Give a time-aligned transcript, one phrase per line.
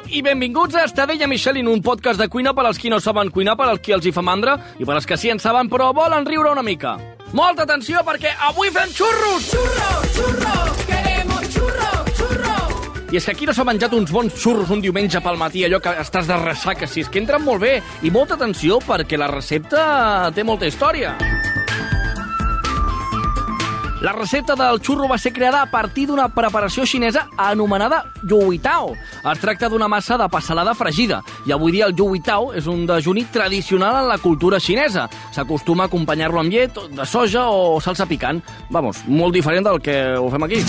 [0.00, 0.16] Esteu?
[0.18, 3.56] I benvinguts a Estadella Michelin, un podcast de cuina per als qui no saben cuinar,
[3.56, 5.92] per als qui els hi fa mandra i per als que sí en saben però
[5.92, 6.96] volen riure una mica.
[7.32, 9.50] Molta atenció perquè avui fem xurros!
[9.50, 12.56] Churro, churro, queremos churro, churro.
[13.12, 15.80] I és que aquí no s'ha menjat uns bons xurros un diumenge pel matí, allò
[15.80, 17.80] que estàs de ressaca, si és que entren molt bé.
[18.02, 21.39] I molta atenció perquè la recepta té molta història.
[24.00, 28.94] La recepta del xurro va ser creada a partir d'una preparació xinesa anomenada youitao.
[29.28, 33.26] Es tracta d'una massa de passalada fregida i avui dia el youitao és un dejuni
[33.28, 35.04] tradicional en la cultura xinesa.
[35.36, 38.40] S'acostuma a acompanyar-lo amb llet de soja o salsa picant.
[38.70, 40.62] Vamos, molt diferent del que ho fem aquí.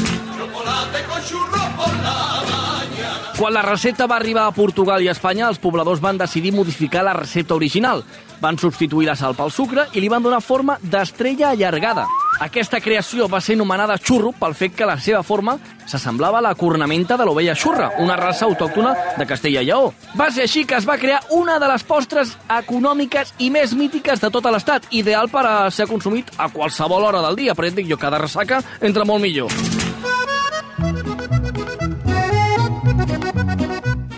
[3.37, 7.05] Quan la recepta va arribar a Portugal i a Espanya, els pobladors van decidir modificar
[7.07, 8.03] la recepta original.
[8.41, 12.09] Van substituir la sal pel sucre i li van donar forma d'estrella allargada.
[12.41, 16.55] Aquesta creació va ser anomenada xurro pel fet que la seva forma s'assemblava a la
[16.57, 19.91] cornamenta de l'ovella xurra, una raça autòctona de Castella i Lleó.
[20.17, 24.25] Va ser així que es va crear una de les postres econòmiques i més mítiques
[24.25, 27.77] de tot l'estat, ideal per a ser consumit a qualsevol hora del dia, però ja
[27.77, 29.90] dic jo, cada ressaca entra molt millor.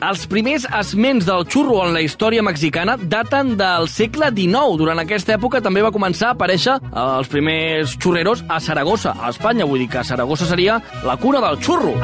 [0.03, 4.75] Els primers esments del xurro en la història mexicana daten del segle XIX.
[4.81, 9.31] Durant aquesta època també va començar a aparèixer eh, els primers xurreros a Saragossa, a
[9.31, 9.69] Espanya.
[9.69, 11.95] Vull dir que Saragossa seria la cuna del xurro.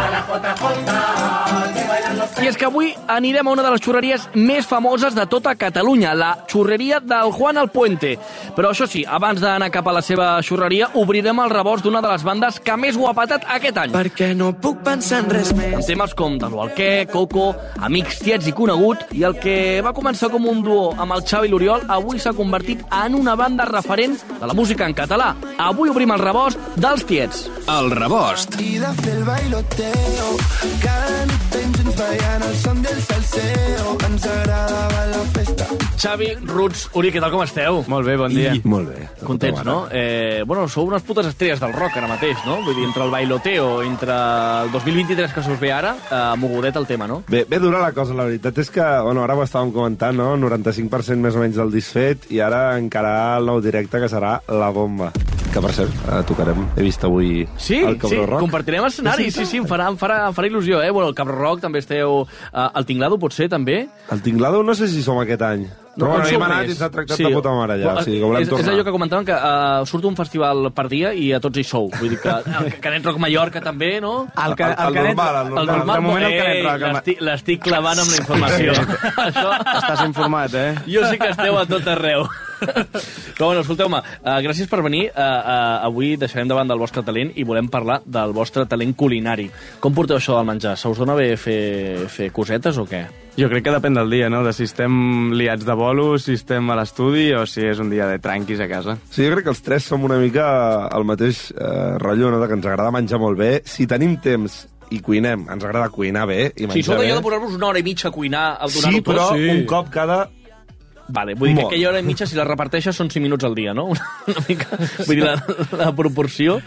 [2.40, 6.13] I és que avui anirem a una de les xurreries més famoses de tota Catalunya,
[6.16, 8.13] la xurreria del Juan Alpuente.
[8.56, 12.08] Però això sí, abans d'anar cap a la seva xurreria, obrirem el rebost d'una de
[12.13, 13.91] les bandes que més ho ha patat aquest any.
[13.91, 15.74] Perquè no puc pensar en res més.
[15.81, 17.50] amb temes com de l'Alquer, Coco,
[17.84, 21.52] Amics Tiets i Conegut, i el que va començar com un duo amb el Xavi
[21.52, 25.34] i l'Oriol avui s'ha convertit en una banda referent de la música en català.
[25.58, 27.50] Avui obrim el rebost dels Tiets.
[27.68, 28.56] El rebost.
[28.63, 30.34] I de fer el bailoteo
[30.80, 35.68] Cada nit junts ballant el son del salseo Ens agradava la festa
[36.00, 37.82] Xavi, Roots, Uri, què tal, com esteu?
[37.92, 38.54] Molt bé, bon dia.
[38.72, 39.02] Molt bé.
[39.28, 39.82] Contents, no?
[39.92, 42.62] Eh, bueno, sou unes putes estrelles del rock ara mateix, no?
[42.64, 46.88] Vull dir, entre el bailoteo, entre el 2023 que s'us ve ara, eh, mogudet el
[46.88, 47.20] tema, no?
[47.28, 50.31] Bé, bé dura la cosa, la veritat és que, bueno, ara ho estàvem comentant, no?
[50.40, 54.72] 95% més o menys del disfet i ara encara el nou directe que serà La
[54.72, 55.12] Bomba.
[55.50, 58.40] Que, per cert, eh, tocarem, he vist avui Sí, el Cabró sí, Rock.
[58.46, 60.92] compartirem escenari, sí, sí, em farà, em farà, em farà il·lusió, eh?
[60.94, 62.28] Bueno, el Cabró Rock també esteu...
[62.54, 63.88] Eh, el Tinglado, potser, també?
[64.14, 65.64] El Tinglado no sé si som aquest any.
[66.00, 67.88] Però bueno, on hi hem anat i ens ha tractat de puta mare ja.
[67.90, 68.64] Bueno, o sigui, que volem és, tornar.
[68.64, 71.64] és allò que comentàvem, que uh, surt un festival per dia i a tots hi
[71.68, 71.90] sou.
[71.98, 72.30] Vull dir que
[72.62, 74.28] el Canet Rock Mallorca també, no?
[74.38, 75.96] El, ca, El- el normal, el normal.
[75.98, 76.86] De moment el Canet Rock.
[76.86, 78.78] el- l'estic- L'estic clavant amb la informació.
[79.28, 79.50] Això,
[79.81, 80.70] Estàs informat, eh?
[80.88, 82.28] jo sí que esteu a tot arreu.
[82.59, 85.08] Però bueno, escolteu-me, uh, gràcies per venir.
[85.14, 89.50] Uh, uh, avui deixarem davant del vostre talent i volem parlar del vostre talent culinari.
[89.80, 90.75] Com porteu això del menjar?
[90.80, 93.06] Se us dona bé fer, fer cosetes o què?
[93.40, 94.42] Jo crec que depèn del dia, no?
[94.44, 98.08] De si estem liats de bolo, si estem a l'estudi o si és un dia
[98.09, 98.98] de tranquis a casa.
[99.14, 100.50] Sí, jo crec que els tres som una mica
[100.92, 102.42] el mateix eh, rotllo, no?
[102.42, 103.53] de que ens agrada menjar molt bé.
[103.64, 107.06] Si tenim temps i cuinem, ens agrada cuinar bé i menjar Si sou bé.
[107.06, 109.48] d'allò de posar-vos una hora i mitja a cuinar, a donar-ho Sí, però tot...
[109.53, 110.19] un cop cada
[111.09, 111.74] Vale, vull dir que Molt.
[111.74, 113.88] aquella hora i mitja, si la reparteixes, són 5 minuts al dia, no?
[113.94, 114.78] Una, una mica...
[115.08, 115.36] Vull dir, la,
[115.80, 116.59] la proporció...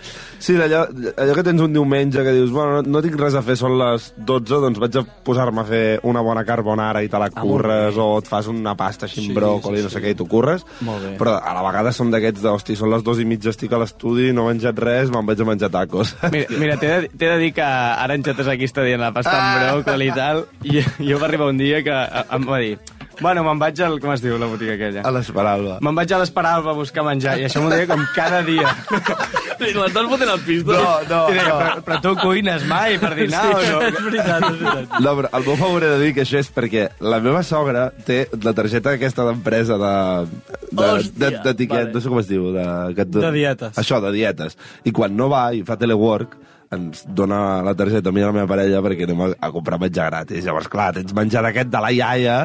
[0.43, 0.81] Sí, d'allò
[1.23, 3.77] allò que tens un diumenge que dius, bueno, no, no tinc res a fer, són
[3.79, 7.41] les 12, doncs vaig a posar-me a fer una bona carbonara i te la Ah,
[7.47, 10.03] curres, o et fas una pasta així amb Sí, bròcoli, sí, no sé sí.
[10.05, 10.67] què, i t'ho curres.
[10.85, 11.13] Molt bé.
[11.23, 13.79] Però a la vegada som d'aquests de, hosti, són les dues i mitja, estic a
[13.81, 16.17] l'estudi, no he menjat res, me'n vaig a menjar tacos.
[16.35, 19.33] Mira, mira t'he de, de dir que ara en Xotes aquí està dient la pasta
[19.39, 21.95] amb bròcoli i tal, i jo va arribar un dia que
[22.35, 22.75] em va dir
[23.21, 23.99] bueno, me'n vaig al...
[24.03, 25.03] com es diu la botiga aquella?
[25.07, 25.79] A l'Esperalba.
[25.85, 28.71] Me'n vaig a l'Esperalba a buscar menjar, i això m'ho deia com cada dia.
[29.63, 30.75] M'estàs fotent el pistó?
[30.75, 31.59] No, no, I deia, no.
[31.61, 33.83] però, però tu cuines mai per dinar o no?
[33.87, 34.97] és veritat, és veritat.
[35.05, 37.89] No, però el meu favor he de dir que això és perquè la meva sogra
[38.07, 39.93] té la targeta aquesta d'empresa de
[40.73, 41.93] de, Hòstia, de, de tiquet, vale.
[41.93, 42.49] no sé com es diu.
[42.55, 42.65] De,
[42.97, 43.77] que De dietes.
[43.79, 44.57] Això, de dietes.
[44.89, 46.39] I quan no va i fa telework,
[46.73, 49.51] ens dona la targeta a mi i a la meva parella perquè anem a, a
[49.53, 50.45] comprar menjar gratis.
[50.47, 52.37] Llavors, clar, tens menjar d'aquest de la iaia,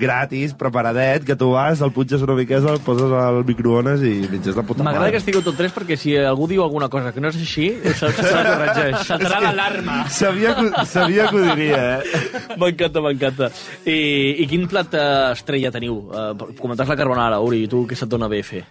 [0.00, 4.56] gratis, preparadet, que tu vas, el punxes una miquesa, el poses al microones i menges
[4.56, 7.32] de puta M'agrada que estigueu tots tres perquè si algú diu alguna cosa que no
[7.32, 7.70] és així.
[8.00, 10.02] Saltarà l'alarma.
[10.12, 12.22] Sabia que, sabia que ho diria, eh?
[12.60, 13.50] M'encanta, m'encanta.
[13.84, 13.98] I,
[14.44, 16.02] I quin plat eh, estrella teniu?
[16.10, 18.64] Uh, comentaves la carbonara, Uri, i tu què se't dona bé fer?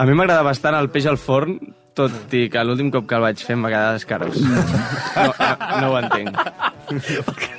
[0.00, 1.58] A mi m'agrada bastant el peix al forn,
[1.98, 4.36] tot i que l'últim cop que el vaig fer em va quedar d'escarós.
[4.40, 7.58] No, no, no ho entenc.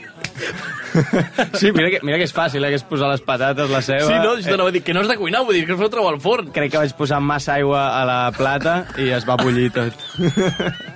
[1.54, 4.08] Sí, mira que, mira que és fàcil, eh, que és posar les patates, la ceba...
[4.10, 4.36] Sí, no?
[4.36, 6.22] Això t'anava a dir que no has de cuinar, vull dir que us trobar al
[6.24, 6.52] forn.
[6.56, 10.10] Crec que vaig posar massa aigua a la plata i es va bullir tot.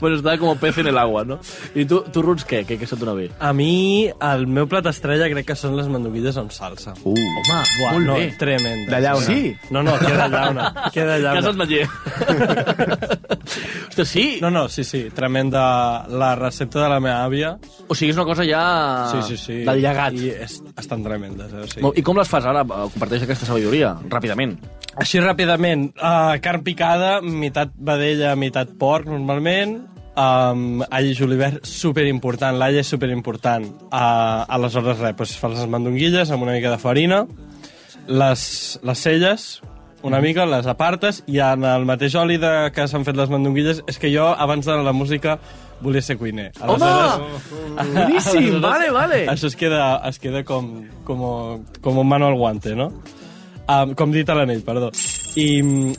[0.00, 1.38] Bueno, estava com el pez en el agua, no?
[1.76, 2.62] I tu, tu Ruts, què?
[2.68, 3.28] Què, què se't dona bé?
[3.38, 6.94] A mi, el meu plat estrella crec que són les mandonguilles amb salsa.
[7.04, 7.12] Uh.
[7.12, 8.30] Home, Buah, molt no, bé.
[8.40, 8.96] tremenda.
[8.96, 9.26] De llauna.
[9.26, 9.56] Sí?
[9.70, 10.68] No, no, que de llauna.
[10.94, 11.40] Que de llauna.
[11.40, 11.86] Casa Matller.
[13.90, 14.38] Ostres, sí?
[14.40, 16.06] No, no, sí, sí, tremenda.
[16.08, 17.54] La recepta de la meva àvia...
[17.90, 18.62] O sigui, és una cosa ja...
[19.10, 19.56] Sí, sí, sí.
[19.66, 20.14] Del llegat.
[20.14, 21.64] I és, estan tremendes, eh?
[21.64, 21.92] O sigui.
[22.00, 22.62] I com les fas ara?
[22.64, 24.56] Eh, Comparteix aquesta sabidoria, ràpidament.
[25.00, 29.76] Així ràpidament, uh, carn picada, meitat vedella, meitat porc, normalment,
[30.16, 33.66] um, all i julivert, superimportant, l'all és superimportant.
[33.90, 37.24] Uh, aleshores, res, doncs fas les mandonguilles amb una mica de farina,
[38.08, 38.42] les,
[38.82, 39.48] les selles,
[40.02, 43.82] una mica, les apartes, i en el mateix oli de que s'han fet les mandonguilles,
[43.90, 45.38] és que jo, abans de la música,
[45.80, 46.50] volia ser cuiner.
[47.94, 49.24] Boníssim, vale, vale.
[49.32, 50.72] Això es queda, es queda com,
[51.04, 51.24] com,
[51.80, 52.90] com un mano al guante, no?
[53.70, 54.88] Um, com dit a l'anell, perdó.
[55.38, 55.46] I,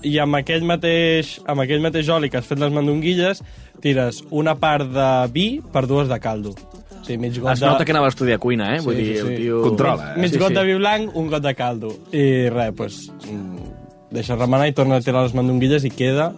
[0.03, 3.39] i amb, aquell mateix, amb aquell mateix oli que has fet les mandonguilles,
[3.83, 6.51] tires una part de vi per dues de caldo.
[6.51, 7.69] O sigui, mig got Es de...
[7.71, 8.81] nota que anava a estudiar cuina, eh?
[8.83, 9.35] Vull Sí, dir, sí, el sí.
[9.45, 9.61] tio...
[9.63, 10.19] Controla, eh?
[10.21, 10.59] Mig Sí, got sí.
[10.59, 11.93] de vi blanc, un got de caldo.
[12.11, 12.99] I res, doncs...
[13.31, 13.71] Mm,
[14.11, 16.31] deixa remenar i torna a tirar les mandonguilles i queda...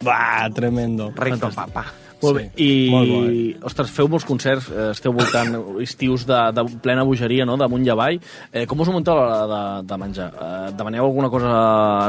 [0.00, 1.12] Bah, tremendo.
[1.18, 1.84] Rico, papa.
[2.22, 2.44] Molt bé.
[2.56, 3.66] Sí, I, molt bo.
[3.68, 5.54] ostres, feu molts concerts, eh, esteu voltant
[5.86, 8.18] estius de, de plena bogeria, no?, damunt i avall.
[8.52, 10.28] Eh, com us ho munteu a l'hora de, de menjar?
[10.34, 11.52] Eh, demaneu alguna cosa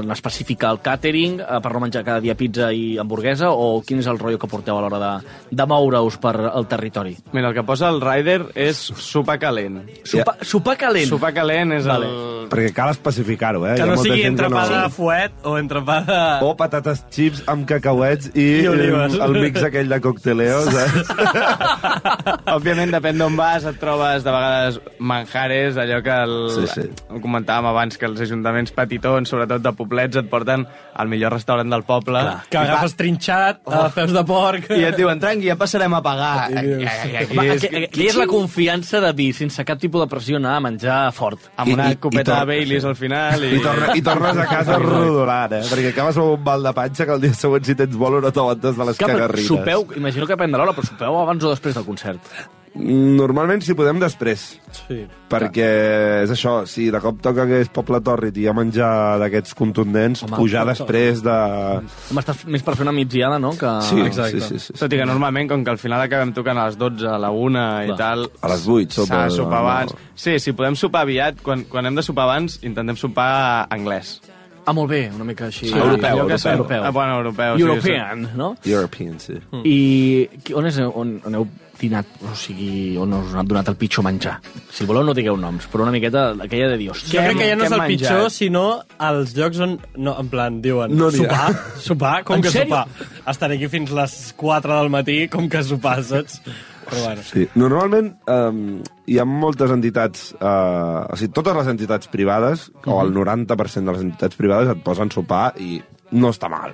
[0.02, 4.02] en específica al càtering eh, per no menjar cada dia pizza i hamburguesa o quin
[4.02, 5.12] és el rotllo que porteu a l'hora de,
[5.52, 7.16] de moure-us per el territori?
[7.34, 9.82] Mira, el que posa el rider és sopar calent.
[10.04, 11.10] Sopa, sopar calent.
[11.12, 12.10] Sopar calent és Vale.
[12.10, 12.28] el...
[12.50, 13.76] Perquè cal especificar-ho, eh?
[13.78, 16.40] Que no sigui que entrepada de fuet o entrepada...
[16.42, 19.20] O patates chips amb cacauets i, I olives.
[19.22, 20.88] el mix aquell de cocteleos, eh?
[22.56, 26.36] Òbviament, depèn d'on vas, et trobes de vegades manjares, allò que el...
[26.56, 26.86] Sí, sí.
[27.10, 30.66] Ho comentàvem abans, que els ajuntaments petitons, sobretot de poblets, et porten
[31.00, 32.22] al millor restaurant del poble.
[32.50, 33.74] Que agafes trinxat, Oh.
[33.86, 34.69] a peus de porc...
[34.74, 36.50] I et diuen, tranqui, ja passarem a pagar.
[36.50, 39.80] I I- i- i- Home, és- aquí, aquí és la confiança de dir, sense cap
[39.80, 41.50] tipus de pressió, anar a menjar fort.
[41.57, 43.44] Amb una I- i- i copeta tor- de Baileys al final.
[43.44, 45.62] I, I, torna, I tornes a casa rodolant, eh?
[45.69, 48.31] Perquè acabes amb un mal de panxa que el dia següent, si tens vol, no
[48.31, 49.48] t'aguantes de les Clar, cagarrines.
[49.48, 52.19] sopeu, imagino que depèn de l'hora, però sopeu abans o després del concert.
[52.75, 54.44] Normalment, si podem, després.
[54.75, 55.00] Sí.
[55.30, 55.68] Perquè
[56.24, 59.56] és això, si de cop toca que és Poble Tòrrit i hi ha menjar d'aquests
[59.57, 61.36] contundents, Home, pujar després de...
[61.80, 63.51] Home, estàs més per fer una migdiada, no?
[63.57, 63.71] Que...
[63.89, 64.39] Sí, exacte.
[64.42, 64.77] sí, sí, sí.
[64.80, 67.31] Tot i que normalment, com que al final acabem tocant a les 12, a la
[67.33, 68.00] 1 i Clar.
[68.00, 68.25] tal...
[68.42, 69.62] A les 8 sopa, S'ha de sopar no.
[69.68, 69.95] abans.
[70.16, 73.31] Sí, si podem sopar aviat, quan, quan hem de sopar abans, intentem sopar
[73.74, 74.19] anglès.
[74.69, 75.71] Ah, molt bé, una mica així.
[75.71, 76.38] Europeu, Allò que europeu.
[76.38, 76.83] sap- Europeu.
[76.86, 77.56] Ah, bueno, europeu.
[77.57, 78.51] sí, European, no?
[78.66, 79.33] European, sí.
[79.50, 79.62] Mm.
[79.66, 81.48] I on, és, on, on heu
[81.80, 84.38] dinat, o sigui, on us han donat el pitjor menjar?
[84.76, 87.56] Si voleu no digueu noms, però una miqueta aquella de dir, Jo crec que ja
[87.60, 88.36] no és el hem pitjor, menjat?
[88.36, 88.66] sinó
[89.10, 92.70] els llocs on, no, en plan, diuen, No sopar, sopar, com En que sèrio?
[92.70, 93.08] sopar?
[93.34, 96.42] Estaré aquí fins les 4 del matí, com que sopar, saps?
[96.90, 97.21] Però bueno.
[97.21, 97.44] Sí.
[97.54, 103.14] Normalment um, hi ha moltes entitats, uh, o sigui, totes les entitats privades, o el
[103.14, 105.78] 90% de les entitats privades et posen sopar i
[106.12, 106.74] no està mal.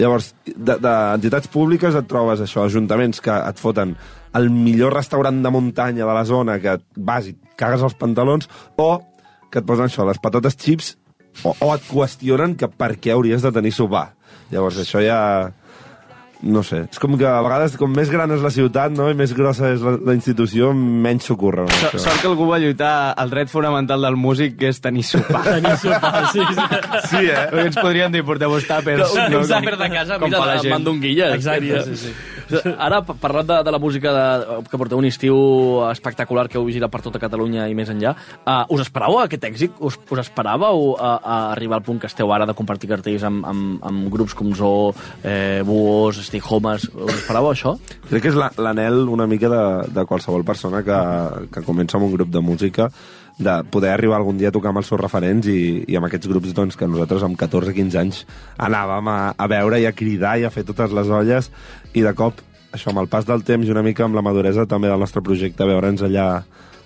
[0.00, 3.94] Llavors, d'entitats públiques et trobes això, ajuntaments que et foten
[4.38, 8.48] el millor restaurant de muntanya de la zona que vas i cagues els pantalons,
[8.80, 8.90] o
[9.50, 10.94] que et posen això, les patates chips,
[11.44, 14.10] o, o et qüestionen que per què hauries de tenir sopar.
[14.52, 15.20] Llavors, això ja...
[16.42, 19.10] No sé, és com que a vegades com més gran és la ciutat no?
[19.12, 21.66] i més grossa és la, la institució, menys s'ocorre.
[21.68, 21.80] No?
[21.92, 25.42] So, sort que algú va lluitar el dret fonamental del músic, que és tenir sopar.
[25.60, 26.66] Tenir sopar, sí, sí.
[27.10, 27.44] Sí, eh?
[27.52, 29.04] Perquè ens podrien dir, porteu-vos tàpers.
[29.12, 31.34] un, un com- tàper de casa com mira, mandonguilles.
[31.36, 32.14] Exacte, sí, sí.
[32.86, 35.36] Ara, pa- parlant de, de la música de, que porteu un estiu
[35.90, 38.14] espectacular que heu girat per tota Catalunya i més enllà,
[38.44, 39.76] uh, us esperàveu aquest èxit?
[39.80, 43.44] Us, us esperàveu a, a arribar al punt que esteu ara de compartir cartells amb,
[43.46, 44.92] amb, amb grups com Zoo,
[45.22, 46.88] eh, Buos, Stay Homes?
[46.94, 47.76] Us esperàveu això?
[48.08, 49.62] Crec que és la- l'anel una mica de,
[49.94, 51.00] de qualsevol persona que,
[51.54, 52.90] que comença amb un grup de música
[53.40, 56.28] de poder arribar algun dia a tocar amb els seus referents i, i amb aquests
[56.28, 58.22] grups doncs, que nosaltres amb 14-15 anys
[58.60, 61.48] anàvem a, a veure i a cridar i a fer totes les olles
[61.96, 62.42] i de cop,
[62.76, 65.24] això amb el pas del temps i una mica amb la maduresa també del nostre
[65.24, 66.26] projecte, veure'ns allà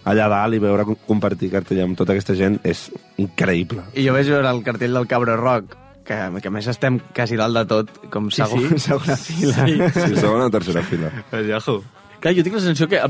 [0.04, 3.86] allà dalt i veure com- compartir cartell amb tota aquesta gent és increïble.
[3.96, 7.38] I jo vaig veure el cartell del Cabra Rock, que, que a més estem quasi
[7.40, 9.64] dalt de tot, com segon, sí, segona fila.
[9.64, 9.78] Sí.
[9.96, 11.08] Sí, segona o tercera fila.
[11.32, 11.80] Yahoo.
[12.20, 13.00] Clar, jo tinc la sensació que...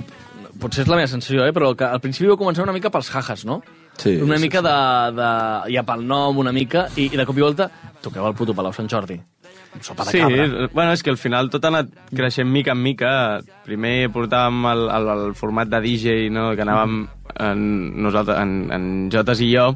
[0.61, 1.52] Potser és la meva sensació, eh?
[1.52, 3.61] però que al principi vau començar una mica pels jajas, no?
[3.99, 4.75] Sí, Una sí, mica de,
[5.16, 5.28] de...
[5.75, 7.68] ja pel nom, una mica, i, i de cop i volta
[8.02, 9.20] toqueu el puto Palau Sant Jordi.
[9.80, 10.68] Sopa de Sí, cabra.
[10.73, 13.11] bueno, és que al final tot ha anat creixent mica en mica.
[13.66, 17.00] Primer portàvem el, el, el format de DJ, no?, que anàvem
[17.42, 17.64] en,
[18.02, 19.70] nosaltres, en, en Jotes i jo,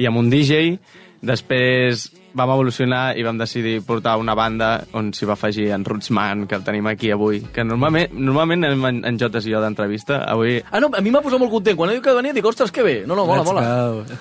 [0.00, 0.78] i amb un DJ.
[1.22, 6.46] Després vam evolucionar i vam decidir portar una banda on s'hi va afegir en Rootsman,
[6.48, 10.22] que el tenim aquí avui, que normalment, normalment anem en, en Jotes i jo d'entrevista.
[10.32, 11.76] Avui Ah, no, a mi m'ha posat molt content.
[11.76, 12.94] Quan he dit que venia, dic, ostres, que bé.
[13.06, 13.62] No, no, mola, mola.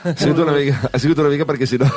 [0.04, 1.88] Ha sigut una mica, ha sigut una mica perquè si no,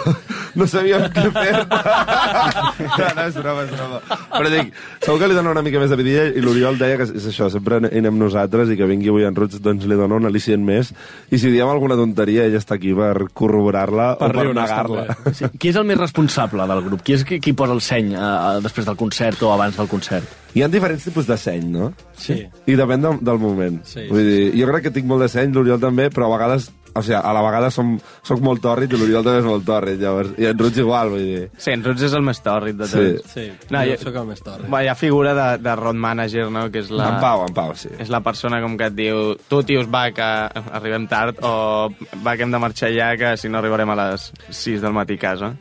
[0.54, 1.54] no sabíem què fer.
[1.64, 4.00] no, no, és broma, és broma.
[4.34, 4.72] Però dic,
[5.04, 7.48] segur que li dona una mica més de vidilla i l'Oriol deia que és això,
[7.52, 10.92] sempre anem nosaltres i que vingui avui en Roots doncs li dona un al·licient més
[11.34, 15.06] i si diem alguna tonteria ella està aquí per corroborar-la o per negar-la.
[15.12, 15.34] també.
[15.34, 15.50] Sí.
[15.58, 17.02] Qui és el més responsable del grup?
[17.06, 18.30] Qui és qui, qui posa el seny eh,
[18.64, 20.28] després del concert o abans del concert?
[20.54, 21.90] Hi ha diferents tipus de seny, no?
[22.14, 22.38] Sí.
[22.70, 23.80] I depèn del, del moment.
[23.90, 26.70] Sí, Vull dir, jo crec que tinc molt de seny, l'Oriol també, però a vegades
[26.94, 27.88] o sigui, a la vegada som,
[28.22, 30.28] soc molt tòrrit i l'Oriol també és molt tòrrit, llavors.
[30.38, 31.40] I en Roots igual, vull dir.
[31.58, 33.00] Sí, en Roots és el més tòrrit de Sí.
[33.16, 33.32] tots.
[33.34, 34.68] Sí, No, jo jo- sóc el més torre.
[34.70, 37.08] Va, hi ha figura de, de road manager, no?, que és la...
[37.16, 37.90] En Pau, en Pau, sí.
[37.98, 41.88] És la persona com que et diu tu, tios, va, que arribem tard o
[42.22, 45.18] va, que hem de marxar ja, que si no arribarem a les 6 del matí
[45.18, 45.56] a casa.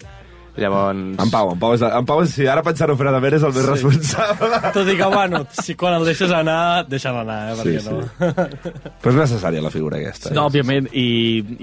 [0.55, 0.99] Llavors...
[1.17, 4.59] En Pau, en Pau, és, en Pau si ara pensar-ho fredament, és el més responsable.
[4.75, 7.55] Tot i que, bueno, si quan el deixes anar, deixa'l anar, eh?
[7.57, 8.03] Perquè Sí, no...
[9.01, 10.29] Però és necessària la figura aquesta.
[10.35, 10.51] No, eh?
[10.51, 11.07] òbviament, i,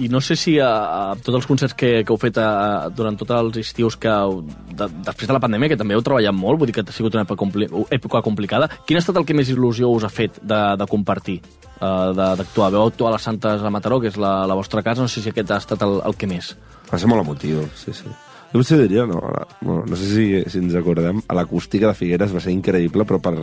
[0.02, 3.18] i no sé si a, a tots els concerts que, que heu fet a, durant
[3.20, 4.40] tots els estius que heu,
[4.74, 7.14] de, després de la pandèmia, que també heu treballat molt, vull dir que ha sigut
[7.14, 10.42] una època, compli època complicada, quin ha estat el que més il·lusió us ha fet
[10.42, 11.38] de, de compartir,
[11.78, 12.72] uh, d'actuar?
[12.74, 15.22] Veu actuar a les Santes a Mataró, que és la, la vostra casa, no sé
[15.22, 16.56] si aquest ha estat el, el que més.
[16.90, 18.10] Va ser molt emotiu, sí, sí.
[18.50, 21.94] Jo potser diria, no, la, bueno, no sé si, si ens acordem, a l'acústica de
[21.94, 23.34] Figueres va ser increïble, però per,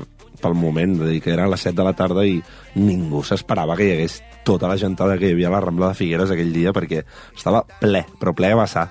[0.42, 2.42] pel moment, de dir que era a les 7 de la tarda i
[2.76, 6.00] ningú s'esperava que hi hagués tota la gentada que hi havia a la Rambla de
[6.02, 8.90] Figueres aquell dia, perquè estava ple, però ple a vessar.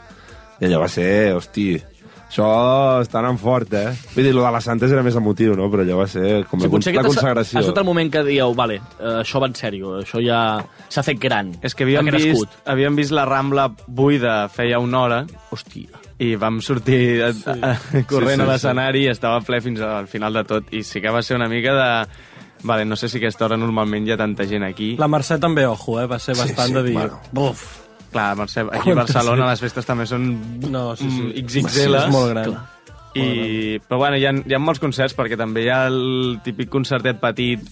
[0.61, 1.66] I allò va ser, hosti,
[2.26, 2.46] això
[3.04, 3.92] està anant fort, eh?
[4.14, 5.68] Vull dir, lo de les Santes era més emotiu, no?
[5.73, 7.61] Però allò va ser com la, potser la ha- consagració.
[7.61, 10.40] Ha estat el moment que dieu, vale, eh, això va en sèrio, això ja
[10.88, 11.52] s'ha fet gran.
[11.61, 15.20] És que havíem ha vist, havíem vist la Rambla buida feia una hora
[15.52, 15.92] Hòstia.
[16.18, 19.82] I vam sortir a, a, a, corrent Sí, sí, a l'escenari i estava ple fins
[19.85, 20.73] al final de tot.
[20.73, 21.90] I sí que va ser una mica de...
[22.66, 24.94] Vale, no sé si a aquesta hora normalment hi ha tanta gent aquí.
[24.99, 26.06] La Mercè també, ojo, eh?
[26.08, 26.94] Va ser bastant sí, de dir...
[26.96, 27.20] bueno.
[27.37, 27.66] Buf,
[28.12, 30.30] Clar, Mercè, aquí a Barcelona les festes també són
[30.70, 31.20] No, sí, sí.
[31.26, 31.99] mm, XXL.
[32.00, 32.56] és molt gran.
[33.16, 36.68] I, però bueno, hi ha, hi ha molts concerts perquè també hi ha el típic
[36.73, 37.62] concertet petit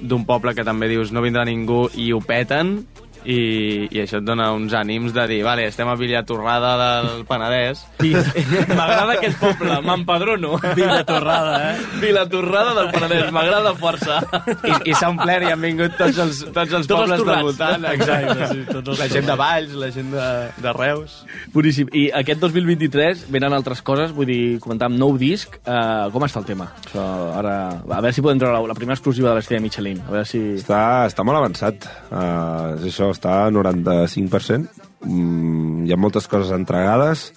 [0.00, 2.82] d'un poble que també dius no vindrà ningú i ho peten
[3.24, 7.82] i, i això et dona uns ànims de dir vale, estem a Villatorrada del Penedès
[8.78, 10.54] M'agrada aquest poble, m'empadrono.
[10.76, 11.76] Vila Torrada, eh?
[12.00, 14.20] Vilatorrada del Penedès, m'agrada força.
[14.64, 17.24] i, i s'ha omplert i han vingut tots els, tots els Tots els pobles del
[17.24, 17.44] torrats.
[17.48, 20.28] voltant exacte, Sí, tots els la gent de Valls, la gent de,
[20.64, 21.18] de Reus
[21.54, 21.90] Boníssim.
[21.96, 25.58] I aquest 2023 venen altres coses, vull dir, comentàvem nou disc.
[25.64, 26.70] Uh, com està el tema?
[26.84, 27.04] Això,
[27.40, 30.00] ara, a veure si podem treure la, la primera exclusiva de l'estrella Michelin.
[30.06, 30.40] A veure si...
[30.60, 31.86] Està, està molt avançat.
[32.10, 34.68] Uh, és això, està a 95%.
[35.06, 37.30] Mm, hi ha moltes coses entregades.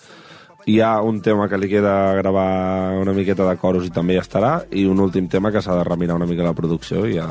[0.66, 4.24] Hi ha un tema que li queda gravar una miqueta de coros i també ja
[4.24, 7.28] estarà, i un últim tema que s'ha de remirar una mica la producció i ja...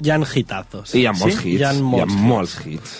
[0.00, 0.94] Hi ha hitazos.
[0.94, 1.50] I hi ha molts Sí?
[1.52, 1.60] hits.
[1.60, 2.94] Hi ha molts hi ha molts hits.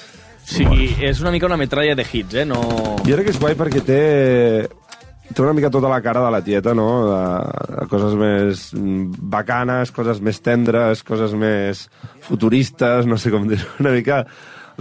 [0.50, 0.66] Sí,
[1.00, 2.44] és una mica una metralla de hits, eh?
[2.44, 2.60] No...
[3.06, 4.00] Jo crec que és guai perquè té,
[5.30, 6.88] té una mica tota la cara de la tieta, no?
[7.06, 7.20] De,
[7.78, 11.86] de coses més mm, bacanes, coses més tendres, coses més
[12.26, 14.24] futuristes, no sé com dir una mica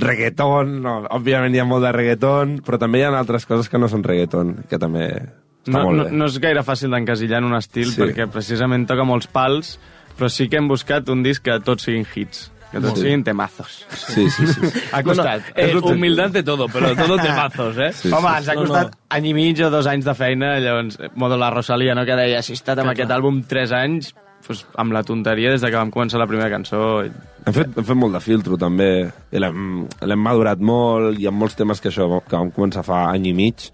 [0.02, 3.78] reggaeton, no, òbviament hi ha molt de reggaeton, però també hi ha altres coses que
[3.82, 6.12] no són reggaeton, que també està no, molt no, bé.
[6.18, 7.96] no és gaire fàcil d'encasillar en un estil Sí.
[7.98, 8.02] sí.
[8.02, 9.78] perquè precisament toca molts pals
[10.20, 13.80] però sí que hem buscat un disc que tots siguin hits que tots siguin temazos
[13.98, 14.72] Sí, sí, sí.
[14.94, 17.92] ha costat Eh, humildad de todo, però todo temazos, eh?
[17.94, 18.36] Sí, Home, sí.
[18.38, 18.98] ens ha No, costat no.
[19.10, 22.06] any i mig o dos anys de feina, llavors, modo la Rosalia, no?
[22.06, 24.14] que deia, si he estat amb aquest àlbum tres anys,
[24.48, 27.04] doncs, amb la tonteria des de que vam començar la primera cançó.
[27.40, 29.12] I- Hem fet, hem fet molt de filtro, també.
[29.32, 31.18] I L'hem madurat molt.
[31.20, 33.72] Hi ha molts temes que això que vam començar fa any i mig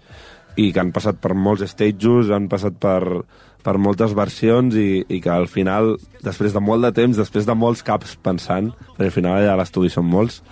[0.56, 3.02] i que han passat per molts stages, han passat per,
[3.62, 7.54] per moltes versions i, i que al final, després de molt de temps, després de
[7.54, 10.42] molts caps pensant, perquè al final allà a l'estudi són molts,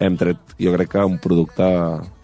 [0.00, 1.64] hem tret, jo crec que un producte...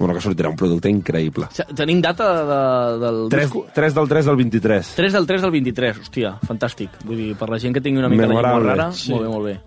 [0.01, 1.49] Bueno, que sortirà un producte increïble.
[1.77, 2.61] Tenim data de,
[3.05, 3.67] del 3, disco?
[3.75, 4.93] 3 del 3 del 23.
[4.97, 6.95] 3 del 3 del 23, hòstia, fantàstic.
[7.05, 8.75] Vull dir, per la gent que tingui una mica de llengua Memorable.
[8.75, 9.13] rara, Sí.
[9.13, 9.59] molt bé, molt bé.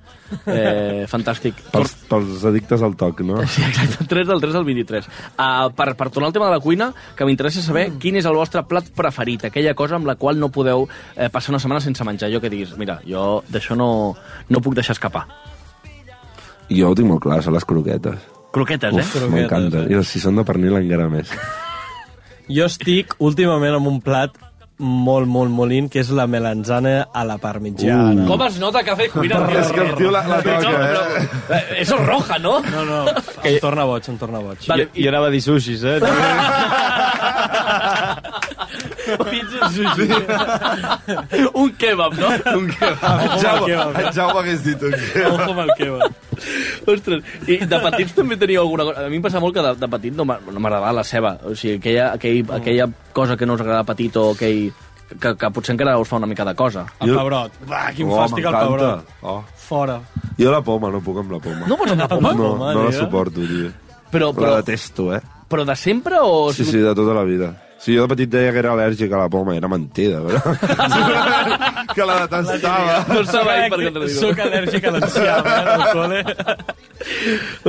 [0.50, 1.60] Eh, fantàstic.
[1.72, 3.38] Pels, pels addictes al toc, no?
[3.46, 5.08] Sí, exacte, 3 del 3 del 23.
[5.38, 8.34] Uh, per, per tornar al tema de la cuina, que m'interessa saber quin és el
[8.34, 12.04] vostre plat preferit, aquella cosa amb la qual no podeu eh, passar una setmana sense
[12.04, 12.32] menjar.
[12.34, 14.16] Jo que diguis, mira, jo d'això no,
[14.50, 15.28] no puc deixar escapar.
[16.70, 18.20] Jo ho tinc molt clar, són les croquetes.
[18.54, 19.02] Croquetes, eh?
[19.04, 19.86] Uf, m'encanta.
[19.90, 21.34] I si són de pernil encara més.
[22.52, 24.34] Jo estic últimament amb un plat
[24.84, 28.26] molt, molt, molt in, que és la melanzana a la parmitjana.
[28.26, 28.28] Uh.
[28.28, 29.38] Com es nota que ha fet cuina?
[29.62, 31.04] És que el tio la- la toca, No, però,
[31.56, 32.58] eh, Eso es roja, no?
[32.74, 32.98] No, no,
[33.48, 34.66] em torna boig, em torna boig.
[34.68, 36.00] Vale, jo, jo anava a dir sushis, eh?
[41.62, 42.30] Un kebab, no?
[42.58, 43.22] Un kebab.
[43.24, 44.12] El Jaume, eh?
[44.16, 45.34] Jaume hagués dit un kebab.
[45.40, 46.16] Ojo amb el kebab.
[46.94, 49.06] Ostres, i de petits també teníeu alguna cosa...
[49.06, 51.36] A mi em passa molt que de, de petit no m'a- no m'agradava la ceba.
[51.48, 54.72] O sigui, aquella, aquell, aquella cosa que no us agradava petit o aquell...
[55.14, 56.88] Que, que potser encara us fa una mica de cosa.
[57.04, 57.52] El pebrot.
[57.70, 59.12] Va, quin Oh, fàstic el pebrot.
[59.30, 59.44] Oh.
[59.68, 60.00] Fora.
[60.40, 61.68] Jo la poma, no puc amb la poma.
[61.70, 62.32] No pots amb la poma?
[62.34, 63.70] No, Poma, no la suporto, tio.
[64.14, 65.22] Però, La però, detesto, eh?
[65.50, 66.52] però de sempre o...
[66.54, 67.52] Sí, sí, de tota la vida.
[67.84, 70.40] Si jo de petit deia que era al·lèrgic a la poma, era mentida, però...
[71.96, 73.02] que la detestava.
[73.10, 74.22] No ahí per contradir-ho.
[74.22, 76.22] Soc al·lèrgic a l'enciam, eh, al col·le.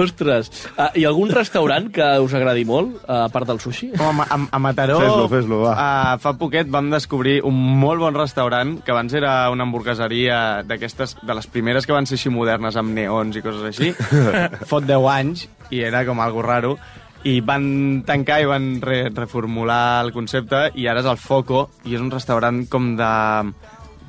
[0.04, 3.90] Ostres, uh, hi ha algun restaurant que us agradi molt, uh, a part del sushi?
[3.98, 5.00] Com a, a, a Mataró...
[5.02, 5.74] Fes-lo, fes-lo, va.
[5.74, 11.18] Uh, fa poquet vam descobrir un molt bon restaurant, que abans era una hamburgueseria d'aquestes,
[11.26, 13.90] de les primeres que van ser així modernes, amb neons i coses així.
[14.70, 16.78] Fot 10 anys, i era com algo raro.
[17.24, 21.96] I van tancar i van re reformular el concepte, i ara és el Foco, i
[21.96, 23.14] és un restaurant com de,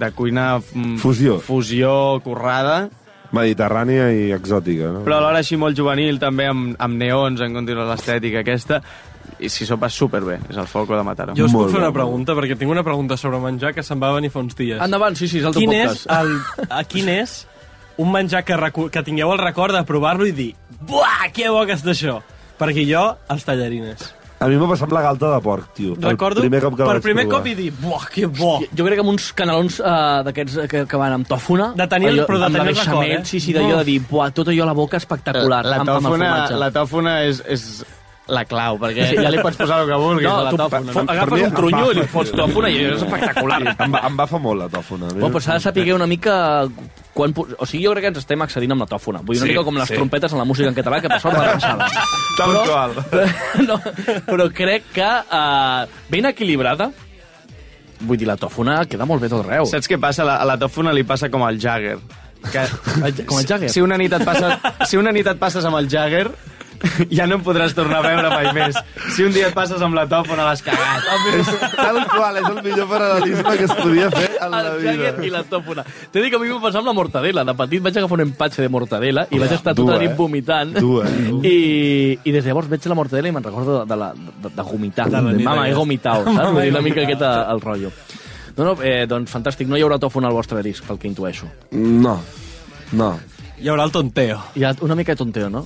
[0.01, 0.57] de cuina...
[0.59, 1.39] mm, Fusió.
[1.39, 2.85] Fusió currada,
[3.35, 5.01] Mediterrània i exòtica, no?
[5.03, 8.81] però alhora així molt juvenil, també amb, amb neons, en continuar l'estètica aquesta,
[9.39, 11.33] i si sopa superbé, és el Foco de Mataró.
[11.35, 13.99] Jo us Molt puc fer una pregunta, perquè tinc una pregunta sobre menjar que se'm
[14.03, 14.79] va venir fa uns dies.
[14.83, 16.05] Endavant, sí, sí, és el teu quin podcast.
[16.05, 17.35] és, el, a, quin és
[17.97, 18.59] un menjar que,
[18.93, 20.53] que tingueu el record de provar-lo i dir
[20.85, 22.19] Buah, que bo que és d'això?
[22.59, 24.13] Perquè jo, els tallarines.
[24.39, 25.93] A mi m'ha passat amb la galta de porc, tio.
[25.95, 27.39] Recordo el primer cop que la per primer provar.
[27.39, 28.59] cop i dir Buah, que bo!
[28.61, 31.69] Jo, jo crec que amb uns canelons uh, d'aquests eh, que, que van amb tòfona...
[31.79, 33.21] De tenir el- allò- però de amb la tenir el record, eh?
[33.31, 35.63] Sí, sí, d'allò de dir, buah, tot allò a la boca espectacular.
[35.65, 36.59] La amb, amb el tòfona, formatge.
[36.65, 37.65] la tòfona és, és
[38.27, 40.91] la clau, perquè ja li pots posar el que vulguis No, a la tu tòfona.
[40.99, 43.61] fo- agafes un tronyo i li fots tòfona i és espectacular.
[43.71, 45.13] Em, va, em va fa molt la tòfona.
[45.15, 46.35] Bueno, però s'ha de saber una mica...
[47.15, 49.21] Quan, o sigui, jo crec que ens estem accedint amb la tòfona.
[49.23, 49.95] Vull dir, una Sí, mica com les sí.
[49.95, 51.95] trompetes en la música en català, que per sort van avançades.
[52.39, 52.97] Tal qual.
[53.69, 53.77] no,
[54.27, 56.89] però crec que uh, ben equilibrada,
[58.03, 59.65] vull dir, la tòfona queda molt bé tot arreu.
[59.71, 60.25] Saps què passa?
[60.25, 61.95] A la, a la tòfona li passa com al Jagger.
[62.51, 62.65] Que,
[63.29, 63.71] Com el Jagger?
[63.71, 64.51] Si una nit et, passa,
[64.85, 66.27] si una nit et passes amb el Jagger,
[67.11, 68.77] ja no em podràs tornar a veure mai més.
[69.15, 71.05] Si un dia et passes amb la tòfona, l'has cagat.
[71.75, 75.13] Tal qual, és el millor paral·lelisme que es podia fer en la el vida.
[75.25, 75.85] I la tòfona.
[76.11, 77.45] T'he dit que a mi m'ho passava amb la mortadela.
[77.47, 80.17] De petit vaig agafar un empatxe de mortadela i vaig estar tota la nit eh?
[80.17, 80.75] vomitant.
[80.77, 81.13] Tu, eh?
[81.41, 81.55] I,
[82.23, 84.67] I des de llavors veig la mortadela i me'n recordo de, de, la, de, de
[84.71, 85.09] vomitar.
[85.11, 86.51] De Mama, he vomitat, saps?
[86.55, 87.93] Vull dir, una mica aquest eh, el rotllo.
[88.55, 89.67] No, no, eh, doncs fantàstic.
[89.67, 91.49] No hi haurà tòfona al vostre disc, pel que intueixo.
[91.75, 92.19] No,
[92.95, 93.13] no.
[93.55, 94.41] Hi haurà el tonteo.
[94.55, 95.65] Hi ha una mica de tonteo, no?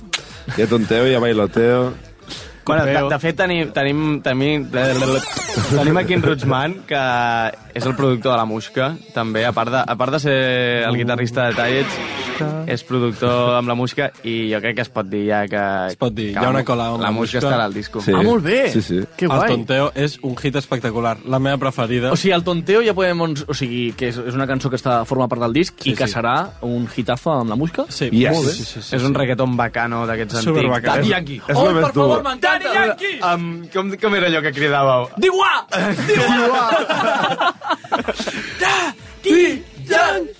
[0.56, 1.92] Hi ha tonteo, hi ha bailoteo...
[2.64, 4.66] Bueno, de, de fet, tenim, tenim, tenim,
[5.74, 7.00] tenim aquí en Rootsman, que
[7.74, 10.36] és el productor de la Musca, també, a part de, a part de ser
[10.86, 11.96] el guitarrista de Tallets,
[12.66, 15.62] és productor amb la Musca, i jo crec que es pot dir ja que...
[15.90, 17.48] Es pot dir, hi ha una cola amb la la Musca Musca.
[17.48, 18.00] estarà al disco.
[18.04, 18.12] Sí.
[18.16, 18.70] Ah, molt bé!
[18.72, 19.00] Sí, sí.
[19.16, 19.48] Que El guai!
[19.50, 21.18] tonteo és un hit espectacular.
[21.26, 22.12] La meva preferida.
[22.12, 23.20] O sigui, el tonteo ja podem...
[23.20, 25.94] O sigui, que és, és una cançó que està forma part del disc Sí, i
[25.96, 26.14] que sí.
[26.14, 27.84] serà un hitazo amb la música?
[27.88, 28.32] sí, Yes.
[28.34, 28.52] molt bé.
[28.54, 30.72] Sí, sí, sí, És un reggaeton bacano d'aquests Super antics.
[30.74, 30.96] bacano.
[30.96, 31.40] Daddy Yankee.
[31.48, 32.22] És oh, el per favor, dur.
[32.24, 32.96] m'encanta!
[33.34, 35.08] Um, com, com era allò que cridàveu?
[35.20, 35.52] Diuà!
[36.10, 36.64] Diuà!
[38.60, 40.39] Daddy Yankee!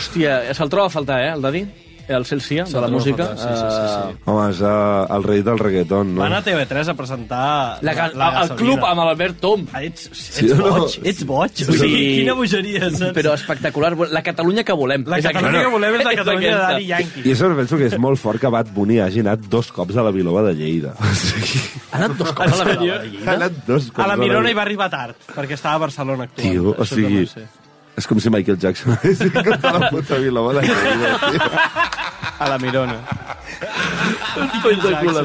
[0.00, 1.64] Hòstia, se'l troba a faltar, eh, el Daddy?
[2.10, 3.22] El Celsia, de la música.
[3.22, 4.14] faltar, sí, sí, sí, sí.
[4.18, 6.22] Eh, Home, és uh, el rei del reggaeton, no?
[6.24, 7.42] Va anar a TV3 a presentar...
[7.86, 8.56] La, la, el gasolina.
[8.58, 9.62] club amb l'Albert Tom.
[9.70, 10.72] Ah, Ets, ets Sí o no?
[10.74, 11.52] boig, ets boig.
[11.60, 11.68] Sí.
[11.78, 13.12] sigui, quina bogeria, saps?
[13.14, 13.92] Però espectacular.
[14.10, 15.04] La Catalunya que volem.
[15.06, 15.68] La És Catalunya aquesta.
[15.68, 16.64] que volem és la És Catalunya de.
[16.64, 17.22] Daddy Yankee.
[17.30, 20.02] I això penso que és molt fort que Bad Bunny hagi anat dos cops a
[20.02, 20.96] la Vilova de Lleida.
[20.98, 22.68] Ha anat dos cops a la?
[22.72, 23.32] Vilova de ha Lleida.
[23.38, 24.58] anat dos cops A la Mirona hi Vilova.
[24.58, 26.50] va arribar tard, perquè estava a Barcelona actuant.
[26.58, 27.46] Tio, o sigui, sé.
[28.00, 31.50] És com si Michael Jackson hagués vingut a la puta Lleida, tio.
[32.40, 32.96] A la Mirona.
[33.60, 35.24] Espectacular.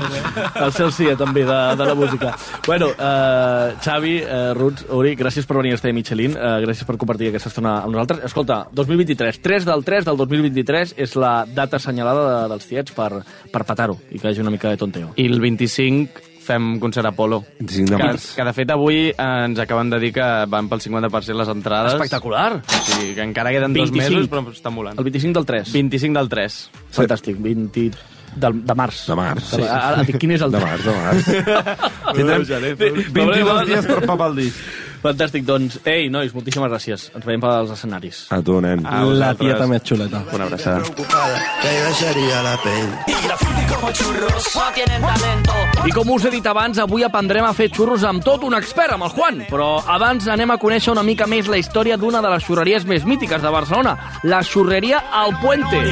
[0.66, 2.34] El cel sia, també, de, de la música.
[2.66, 6.88] Bueno, uh, Xavi, uh, Ruts, Uri, gràcies per venir a estar a Michelin, uh, gràcies
[6.88, 8.26] per compartir aquesta estona amb nosaltres.
[8.28, 13.12] Escolta, 2023, 3 del 3 del 2023 és la data assenyalada de, dels tiets per,
[13.54, 15.14] per petar-ho i que hi hagi una mica de tonteo.
[15.16, 17.42] I el 25 fem concert Apolo.
[17.60, 18.28] 25 de que, març.
[18.38, 21.96] que de fet avui eh, ens acaben de dir que van pel 50% les entrades.
[21.98, 22.50] Espectacular!
[22.62, 24.04] O sigui, que encara queden dos 25.
[24.16, 25.00] mesos, però està molant.
[25.02, 25.74] El 25 del 3.
[25.76, 26.60] 25 del 3.
[26.96, 27.90] Fantàstic, 20
[28.36, 29.06] del, de març.
[29.10, 29.62] De març, sí.
[29.64, 31.30] ara, dic, quin és el De març, de març.
[32.18, 34.74] Tindrem gener, 22 dies per papar el disc.
[35.06, 35.76] Fantàstic, doncs.
[35.86, 37.10] Ei, nois, moltíssimes gràcies.
[37.14, 38.24] Ens veiem pels escenaris.
[38.34, 38.82] A tu, nen.
[38.90, 40.24] A La tieta més xuleta.
[40.34, 40.82] Una abraçada.
[41.62, 41.74] Que
[42.48, 42.90] la pell.
[45.86, 48.96] I com us he dit abans, avui aprendrem a fer xurros amb tot un expert,
[48.96, 49.44] amb el Juan.
[49.52, 53.06] Però abans anem a conèixer una mica més la història d'una de les xurreries més
[53.06, 55.86] mítiques de Barcelona, la xurreria Al Puente.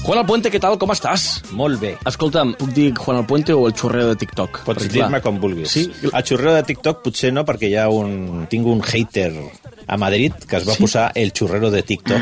[0.00, 0.78] Juan Al Puente, què tal?
[0.80, 1.26] Com estàs?
[1.52, 1.90] Molt bé.
[2.08, 4.62] Escolta'm, puc dir Juan Al Puente o el xurreo de TikTok?
[4.64, 5.74] Pots dir-me com vulguis.
[5.76, 5.82] Sí?
[6.08, 8.46] El xurreo de TikTok potser no, perquè hi ha un...
[8.50, 9.28] tinc un hater
[9.90, 10.82] a Madrid que es va Sí?
[10.84, 12.20] posar el xurrero de TikTok.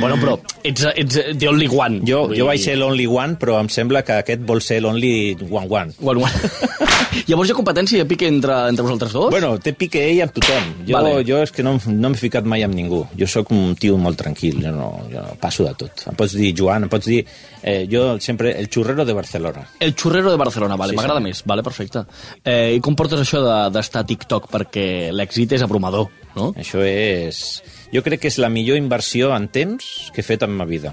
[0.00, 2.02] Bueno, però ets, ets the only one.
[2.04, 5.66] Jo, jo vaig ser l'only one, però em sembla que aquest vol ser l'only one
[5.70, 5.94] one.
[6.04, 6.32] One, one.
[7.26, 9.30] Llavors hi ha competència i pique entre, entre vosaltres dos?
[9.32, 10.66] Bueno, té pique ell amb tothom.
[10.86, 11.14] Jo, Vale.
[11.24, 13.00] jo és que no, no m'he ficat mai amb ningú.
[13.18, 16.04] Jo sóc un tio molt tranquil, jo no, jo passo de tot.
[16.12, 17.22] Em pots dir Joan, em pots dir...
[17.66, 18.52] Eh, jo sempre...
[18.60, 19.64] El xurrero de Barcelona.
[19.80, 21.30] El xurrero de Barcelona, vale, Sí, m'agrada senyor.
[21.32, 22.04] més, vale, perfecte.
[22.44, 24.50] Eh, I com portes això de- d'estar a TikTok?
[24.52, 26.52] Perquè l'èxit és abrumador, no?
[26.60, 27.62] Això és...
[27.92, 30.92] Jo crec que és la millor inversió en temps que he fet en ma vida.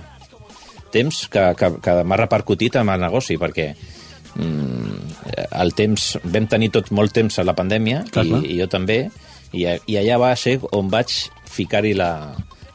[0.93, 3.71] Temps que, que, que m'ha repercutit en el negoci, perquè
[4.36, 4.97] mm,
[5.62, 6.08] el temps...
[6.23, 8.41] Vam tenir tots molt temps a la pandèmia, Clar, clar.
[8.45, 8.99] i, i jo també,
[9.53, 11.13] i, i allà va ser on vaig
[11.53, 12.12] ficar-hi la,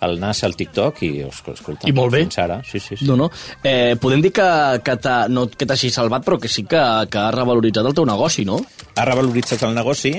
[0.06, 2.20] el nas al TikTok i, escol- escolta, I molt bé.
[2.26, 3.06] fins ara, sí, sí, sí.
[3.08, 3.30] No, no.
[3.66, 4.48] Eh, podem dir que,
[4.86, 4.98] que
[5.34, 8.60] no que t'hagi salvat, però que sí que, que ha revaloritzat el teu negoci, no?
[8.98, 10.16] ha revaloritzat el negoci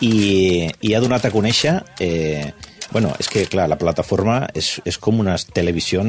[0.00, 1.80] i, i ha donat a conèixer...
[2.00, 2.52] Eh,
[2.94, 6.04] bueno, és que, clar, la plataforma és, és com una televisió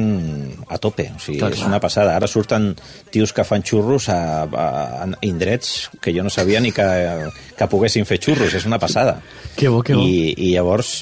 [0.70, 1.08] a tope.
[1.16, 2.14] O sigui, Clar, és una passada.
[2.14, 2.68] Ara surten
[3.10, 4.66] tios que fan xurros a, a,
[5.02, 6.86] a indrets que jo no sabia ni que,
[7.58, 8.54] que poguessin fer xurros.
[8.54, 9.18] És una passada.
[9.56, 10.04] Que bo, que bo.
[10.06, 11.00] I, i llavors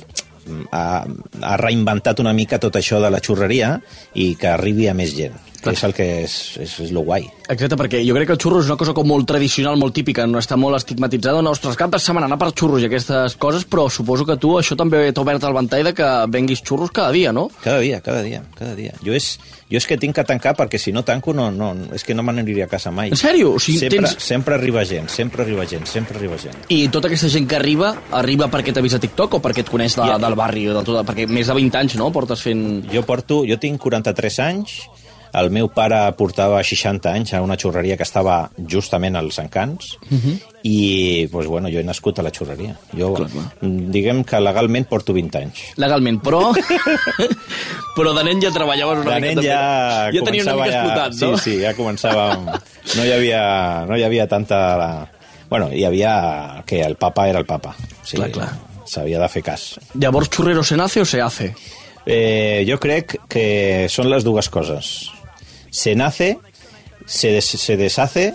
[0.72, 3.76] ha, ha reinventat una mica tot això de la xurreria
[4.14, 5.36] i que arribi a més gent.
[5.64, 7.24] Que és el que és, és, és lo guai.
[7.48, 10.26] Exacte, perquè jo crec que el xurro és una cosa com molt tradicional, molt típica,
[10.28, 11.40] no està molt estigmatitzada.
[11.44, 14.54] No, ostres, cap de setmana anar per xurros i aquestes coses, però suposo que tu
[14.58, 17.48] això també t'ha obert el ventall de que venguis xurros cada dia, no?
[17.64, 18.92] Cada dia, cada dia, cada dia.
[19.04, 19.38] Jo és,
[19.72, 22.22] jo és que tinc que tancar perquè si no tanco no, no, és que no
[22.22, 23.10] me n'aniria a casa mai.
[23.12, 23.54] En sèrio?
[23.56, 26.56] O sigui, sempre, tens- sempre arriba gent, sempre arriba gent, sempre arriba gent.
[26.68, 29.70] I tota aquesta gent que arriba, arriba perquè t'ha vist a TikTok o perquè et
[29.72, 30.18] coneix de, Ja.
[30.18, 30.64] del barri?
[30.68, 32.84] De tot, perquè més de 20 anys, no?, portes fent...
[32.92, 34.78] Jo porto, jo tinc 43 anys,
[35.34, 40.36] el meu pare portava 60 anys a una xurreria que estava justament als Encants Mhm.
[40.64, 42.76] i pues, bueno, jo he nascut a la xurreria.
[42.96, 43.50] Jo, Clar, clar.
[43.60, 45.64] diguem que legalment porto 20 anys.
[45.76, 46.52] Legalment, però...
[47.96, 49.48] però de nen ja treballaves una De mica nen també.
[49.48, 51.36] ja, Ja tenies una començava mica explotat, no?
[51.38, 52.46] Sí, sí, ja començàvem...
[52.96, 53.42] No hi havia,
[53.88, 54.58] no hi havia tanta...
[55.50, 57.74] Bueno, hi havia que el papa era el papa.
[58.02, 58.50] Sí, Clar, clar.
[58.86, 59.78] S'havia de fer cas.
[59.94, 61.54] Llavors, xurrero se nace o se hace?
[62.06, 65.10] Eh, jo crec que són les dues coses.
[65.74, 66.36] Se nace,
[67.06, 68.32] se, des, se deshace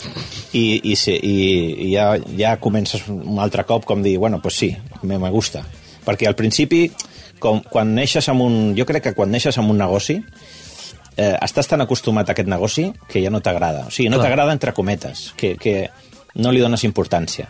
[0.51, 1.35] i, i, se, i,
[1.87, 5.63] i ja, ja comences un altre cop com dir, bueno, pues sí, me, me gusta.
[6.05, 6.87] Perquè al principi,
[7.39, 8.59] com, quan neixes amb un...
[8.77, 10.19] Jo crec que quan neixes amb un negoci,
[11.19, 13.87] eh, estàs tan acostumat a aquest negoci que ja no t'agrada.
[13.87, 15.89] O sigui, no t'agrada entre cometes, que, que
[16.35, 17.49] no li dones importància.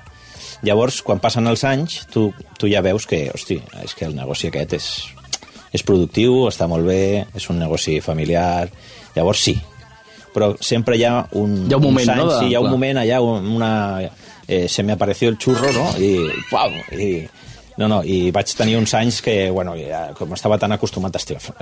[0.65, 4.49] Llavors, quan passen els anys, tu, tu ja veus que, hosti, és que el negoci
[4.49, 4.87] aquest és,
[5.75, 8.69] és productiu, està molt bé, és un negoci familiar...
[9.15, 9.55] Llavors sí,
[10.39, 12.63] però sempre hi ha un, Hi ha un moment, anys, no, de- sí, hi ha
[12.63, 12.77] un clar.
[12.79, 13.73] moment allà, un- una...
[14.49, 15.91] Eh, se me apareció el xurro, no?
[16.01, 16.15] I,
[16.49, 17.19] pau, i,
[17.77, 21.13] no, no, i vaig tenir uns anys que, bueno, ja, com estava tan acostumat,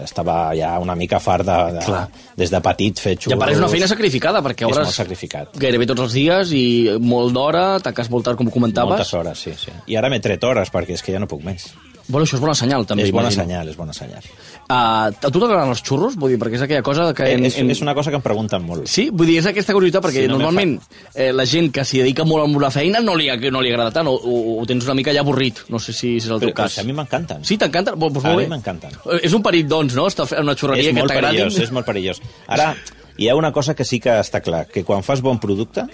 [0.01, 2.05] estava ja una mica fart de, de, Clar.
[2.39, 3.33] des de petit fer xurros.
[3.35, 5.51] Ja pareix una feina sacrificada, perquè És hauràs molt sacrificat.
[5.59, 6.63] gairebé tots els dies i
[7.03, 8.95] molt d'hora, tanques molt tard, com comentaves.
[8.95, 9.75] Moltes hores, sí, sí.
[9.91, 11.67] I ara m'he tret hores, perquè és que ja no puc més.
[12.07, 13.03] Bueno, això és bona senyal, també.
[13.03, 14.23] és bona senyal, és bona senyal.
[14.67, 16.17] Uh, a tu t'agraden els xurros?
[16.19, 17.23] Vull dir, perquè és aquella cosa que...
[17.37, 18.89] En, és, és una cosa que em pregunten molt.
[18.91, 20.73] Sí, vull dir, és aquesta curiositat, perquè Sí, no me normalment
[21.15, 23.93] eh, la gent que s'hi dedica molt a la feina no li, no li agrada
[23.95, 25.63] tant, o, o, o tens una mica ja avorrit.
[25.71, 26.75] No sé si, és el teu Però, però cas.
[26.75, 27.47] si a mi m'encanten.
[27.47, 27.95] Sí, t'encanten?
[27.95, 28.99] Pues, pues, A molt mi m'encanten.
[29.21, 30.09] És un perill, doncs, no?
[30.11, 31.41] Estar fent una xurreria és que molt t'agradi.
[31.45, 32.21] perillós, és molt perillós.
[32.51, 32.73] Ara,
[33.15, 35.87] hi ha una cosa que sí que està clar, que quan fas bon producte,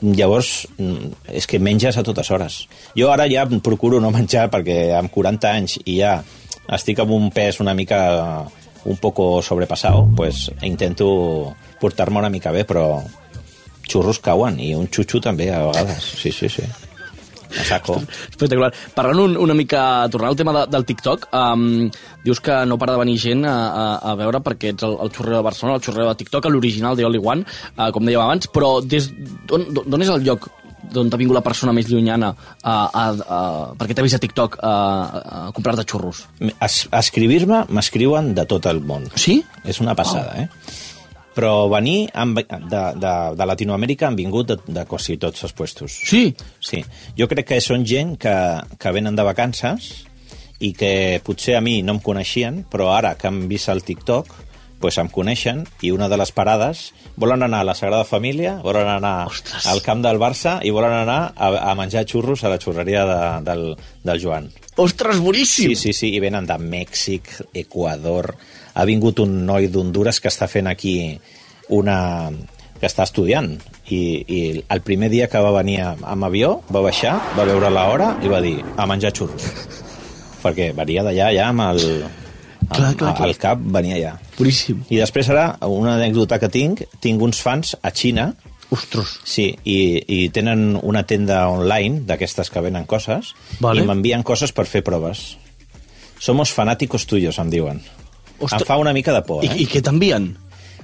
[0.00, 2.62] llavors mm, és que menges a totes hores.
[2.96, 6.22] Jo ara ja procuro no menjar perquè amb 40 anys i ja
[6.68, 8.46] estic amb un pes una mica
[8.84, 13.02] un poco sobrepasado, pues intento portar-me una mica bé, però
[13.90, 16.14] xurros cauen i un xutxo també a vegades.
[16.20, 16.64] Sí, sí, sí.
[17.50, 17.96] A saco.
[18.30, 18.70] Espectacular.
[18.94, 21.90] Parlant un, una mica, tornant al tema de, del TikTok, um,
[22.22, 25.10] dius que no para de venir gent a, a, a veure perquè ets el, el
[25.10, 27.42] xorreo de Barcelona, el xorreo de TikTok, l'original de Only One,
[27.74, 30.46] uh, com dèiem abans, però des és el lloc
[30.92, 33.40] d'on t'ha vingut la persona més llunyana a, a, a,
[33.78, 36.24] perquè t'ha vist a TikTok a, a comprar-te xurros?
[36.40, 39.08] Es, a escribir-me m'escriuen de tot el món.
[39.14, 39.40] Sí?
[39.64, 40.48] És una passada, eh?
[41.30, 42.44] Però venir han, de,
[43.00, 45.94] de, de Latinoamèrica han vingut de, de quasi tots els puestos.
[46.10, 46.30] Sí?
[46.58, 46.82] Sí.
[47.16, 48.36] Jo crec que són gent que,
[48.80, 49.92] que venen de vacances
[50.60, 54.34] i que potser a mi no em coneixien, però ara que han vist el TikTok,
[54.80, 56.90] pues em coneixen i una de les parades
[57.20, 59.66] volen anar a la Sagrada Família, volen anar Ostres.
[59.68, 63.18] al camp del Barça i volen anar a, a menjar xurros a la xurreria de,
[63.46, 63.66] del,
[64.02, 64.48] del Joan.
[64.80, 65.74] Ostres, boníssim!
[65.74, 68.34] Sí, sí, sí, i venen de Mèxic, Equador...
[68.70, 71.18] Ha vingut un noi d'Honduras que està fent aquí
[71.74, 72.30] una...
[72.80, 73.50] que està estudiant
[73.92, 74.38] i, i
[74.72, 78.40] el primer dia que va venir amb avió va baixar, va veure l'hora i va
[78.40, 79.50] dir a menjar xurros
[80.40, 81.82] perquè venia d'allà ja amb el,
[82.70, 83.28] Clar, clar, clar.
[83.28, 84.84] el cap venia allà Boníssim.
[84.88, 88.30] i després ara, una anècdota que tinc tinc uns fans a Xina
[88.70, 89.16] Ostres.
[89.26, 93.82] Sí, i, i tenen una tenda online d'aquestes que venen coses Vale.
[93.82, 95.24] i m'envien coses per fer proves.
[96.22, 97.80] Somos fanáticos tuyos, em diuen.
[98.38, 98.62] Ostres.
[98.62, 99.58] Em fa una mica de por, I, eh?
[99.64, 100.30] I què t'envien?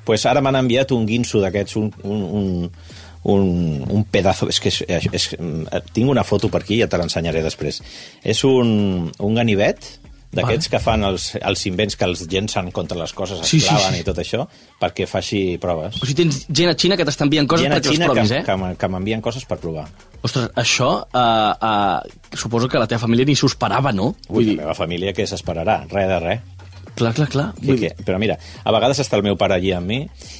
[0.06, 2.48] pues ara m'han enviat un guinso d'aquests, un, un, un,
[3.34, 3.46] un,
[3.90, 4.46] un pedazo...
[4.52, 5.26] És que és, és, és,
[5.92, 7.82] tinc una foto per aquí, ja te l'ensenyaré després.
[8.22, 9.88] És un, un ganivet
[10.36, 13.68] d'aquests que fan els, els invents que els llencen contra les coses, es Sí, sí,
[13.68, 14.02] claven sí.
[14.02, 14.44] i tot això,
[14.80, 16.00] perquè faci proves.
[16.02, 18.34] O sigui, tens gent a Xina que t'està enviant coses Gent perquè Xina les provis,
[18.34, 18.44] que, eh?
[18.46, 19.86] que, que m'envien coses per provar.
[20.26, 24.12] Ostres, això uh, uh, suposo que la teva família ni s'ho esperava, no?
[24.28, 25.82] Ui, la meva família què s'esperarà?
[25.92, 26.52] Res de res.
[26.96, 27.46] Clar, clar, clar.
[27.60, 29.98] Que, que, però mira, a vegades està el meu pare allí amb mi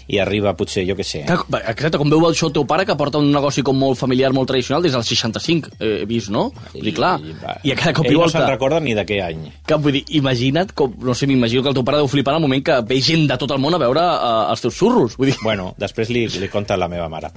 [0.09, 1.25] i arriba potser, jo què sé...
[1.29, 4.33] Clar, exacte, com veu això el teu pare, que porta un negoci com molt familiar,
[4.33, 6.47] molt tradicional, des dels 65, eh, he vist, no?
[6.73, 8.39] Vull dir, clar, i, va, i a cada cop i ell no volta...
[8.39, 9.45] se'n recorda ni de què any.
[9.69, 12.41] Que, vull dir, imagina't, com, no sé, m'imagino que el teu pare deu flipar en
[12.41, 15.19] el moment que ve gent de tot el món a veure uh, els teus xurros.
[15.21, 17.35] Vull dir, Bueno, després li, li conta la meva mare.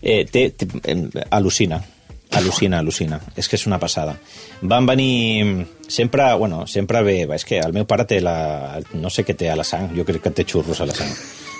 [0.00, 1.78] Eh, té, té, em, al·lucina,
[2.38, 3.20] al·lucina, al·lucina.
[3.36, 4.16] És que és una passada.
[4.62, 5.66] Van venir...
[5.84, 7.16] Sempre, bueno, sempre ve...
[7.36, 8.80] És que el meu pare té la...
[8.94, 11.12] No sé què té a la sang, jo crec que té xurros a la sang.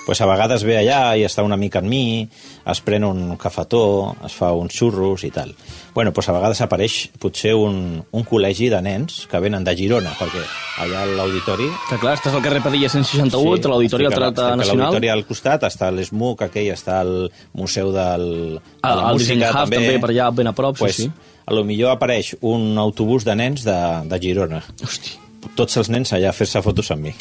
[0.05, 2.27] Pues a vegades ve allà i està una mica amb mi,
[2.69, 5.55] es pren un cafetó, es fa uns xurros i tal.
[5.95, 10.11] Bueno, pues a vegades apareix potser un, un col·legi de nens que venen de Girona,
[10.19, 10.43] perquè
[10.83, 14.29] allà a l'auditori que clar, estàs al carrer Padilla 161, sí, l'Auditori al estic a-
[14.29, 14.83] Teatre estic a Nacional.
[14.85, 18.27] L'auditori al costat, està l'SMUC aquell, està el Museu del,
[18.61, 21.11] de la el Música Zen Hub també, per allà ben a prop, sí, pues, sí.
[21.45, 24.61] A lo millor apareix un autobús de nens de, de Girona.
[24.83, 25.17] Hosti.
[25.55, 27.13] Tots els nens allà a fer-se fotos amb mi.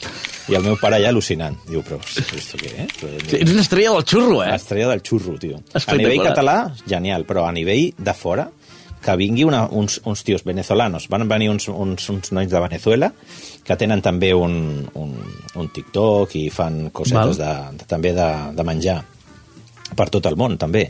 [0.49, 1.57] I el meu pare allà al·lucinant.
[1.69, 2.87] Diu, però, esto què, eh?
[2.97, 4.51] Però, Ets una estrella del xurro, eh?
[4.55, 5.61] L'estrella del xurro, tio.
[5.77, 6.59] A nivell català,
[6.89, 8.49] genial, però a nivell de fora,
[9.05, 13.11] que vingui una, uns, uns tios venezolanos, van venir uns, uns, uns nois de Venezuela,
[13.65, 14.55] que tenen també un,
[14.97, 15.13] un,
[15.61, 19.03] un TikTok i fan cosetes de, de, també de, de menjar
[19.95, 20.89] per tot el món, també.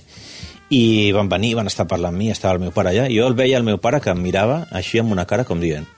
[0.75, 3.27] I van venir, van estar parlant amb mi, estava el meu pare allà, i jo
[3.27, 5.91] el veia el meu pare que em mirava així amb una cara com dient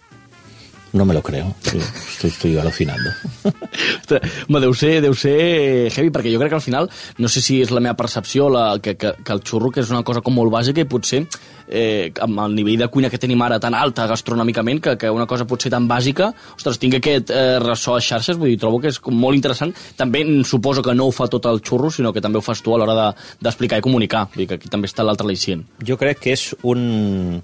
[0.96, 3.10] no me lo creo, estoy, estoy alucinando.
[4.48, 6.88] Home, deu ser, deu ser heavy, perquè jo crec que al final,
[7.22, 9.90] no sé si és la meva percepció, la, que, que, que el xurro que és
[9.92, 11.24] una cosa com molt bàsica i potser
[11.68, 15.26] eh, amb el nivell de cuina que tenim ara tan alta gastronòmicament, que, que una
[15.30, 18.92] cosa potser tan bàsica, ostres, tinc aquest eh, ressò a xarxes, vull dir, trobo que
[18.94, 19.74] és com molt interessant.
[19.98, 22.74] També suposo que no ho fa tot el xurro, sinó que també ho fas tu
[22.74, 24.26] a l'hora de- d'explicar de, i comunicar.
[24.32, 25.64] Vull dir que aquí també està l'altre al·licient.
[25.84, 27.42] Jo crec que és un...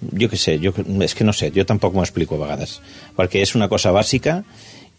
[0.00, 0.72] Jo què sé, jo,
[1.04, 2.78] és que no sé, jo tampoc m'ho explico a vegades,
[3.16, 4.42] perquè és una cosa bàsica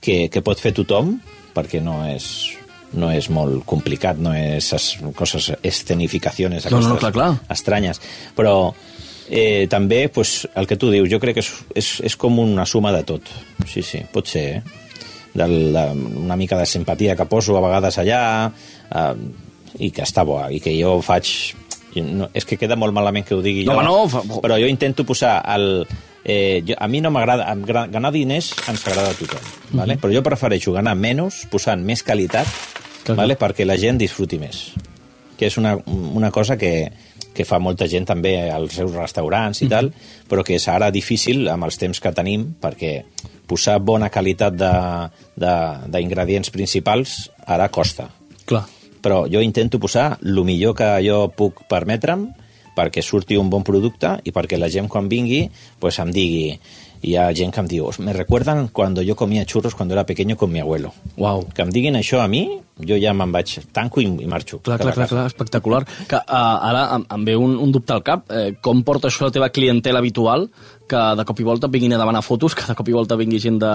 [0.01, 1.15] que, que pot fer tothom,
[1.55, 2.27] perquè no és,
[2.97, 7.31] no és molt complicat, no és es, coses, escenificacions No, no, clar, clar.
[7.53, 8.01] estranyes,
[8.37, 8.73] però
[9.29, 12.65] eh, també pues, el que tu dius, jo crec que és, és, és com una
[12.65, 13.29] suma de tot.
[13.67, 14.83] Sí, sí, pot ser, eh?
[15.37, 19.11] De, una mica de simpatia que poso a vegades allà eh,
[19.85, 21.29] i que està bo, i que jo faig...
[21.95, 24.67] No, és que queda molt malament que ho digui No, jo, no, fa- però jo
[24.69, 25.87] intento posar el...
[26.23, 27.47] Eh, jo, a mi no m'agrada...
[27.65, 29.47] Ganar diners ens agrada a tothom,
[29.79, 29.95] vale?
[29.97, 32.45] però jo prefereixo ganar menys posant més qualitat
[33.07, 33.37] Clar, vale?
[33.39, 34.67] perquè la gent disfruti més
[35.37, 36.89] que és una, una cosa que,
[37.33, 39.91] que fa molta gent també als seus restaurants i tal,
[40.27, 43.03] però que és ara difícil amb els temps que tenim, perquè
[43.47, 44.57] posar bona qualitat
[45.37, 48.09] d'ingredients principals ara costa.
[48.49, 48.65] Clar.
[49.07, 52.25] Però jo intento posar el millor que jo puc permetre'm
[52.75, 55.45] perquè surti un bon producte i perquè la gent quan vingui
[55.79, 56.57] pues, em digui
[57.01, 60.35] hi ha gent que em diu, me recuerdan cuando yo comía churros cuando era pequeño
[60.37, 60.93] con mi abuelo.
[61.17, 61.45] Uau.
[61.53, 64.59] Que em diguin això a mi, jo ja me'n vaig, tanco i, i marxo.
[64.61, 65.83] Clar, clar, clar, clar, espectacular.
[66.07, 68.25] Que, uh, ara em, em ve un, un dubte al cap.
[68.31, 70.49] Eh, com porta això la teva clientela habitual
[70.87, 73.41] que de cop i volta vinguin a demanar fotos, que de cop i volta vingui
[73.43, 73.71] gent de,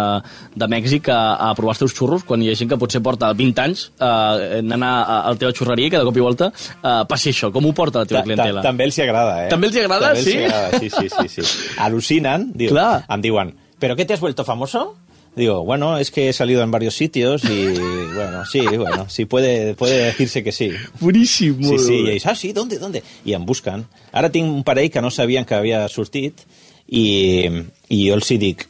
[0.56, 3.28] de Mèxic a, a provar els teus xurros, quan hi ha gent que potser porta
[3.36, 6.48] 20 anys eh, anant a, a la teva xurreria i que de cop i volta
[6.48, 7.50] eh, passi això.
[7.52, 8.62] Com ho porta la teva Ta- ta- clientela?
[8.64, 9.50] També els hi agrada, eh?
[9.52, 10.38] També els hi agrada, També els sí?
[10.38, 11.68] hi agrada, sí, sí, sí, sí.
[11.84, 13.02] Al·lucinen, diu, Clar.
[13.14, 14.96] Em diuen, ¿pero qué te has vuelto famoso?
[15.34, 17.78] Digo, bueno, es que he salido en varios sitios y,
[18.14, 20.70] bueno, sí, bueno, sí, puede, puede decirse que sí.
[21.00, 21.62] Boníssim.
[21.62, 23.02] Sí, sí, i ells, ah, sí, ¿dónde, dónde?
[23.24, 23.86] I em busquen.
[24.12, 26.44] Ara tinc un parell que no sabien que havia sortit
[26.86, 27.48] i,
[27.88, 28.66] i jo els hi dic,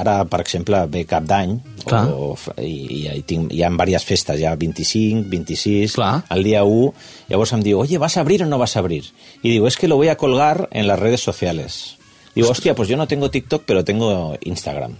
[0.00, 1.58] ara, per exemple, ve cap d'any
[1.92, 2.32] o,
[2.64, 6.14] i, i, tinc, hi ha diverses festes, ja 25, 26, Clar.
[6.32, 6.92] el dia 1,
[7.28, 9.12] llavors em diu, oye, ¿vas a abrir o no vas a abrir?
[9.42, 11.99] Y digo, es que lo voy a colgar en las redes sociales.
[12.34, 14.94] Digo, hostia, pues yo no tengo TikTok, pero tengo Instagram.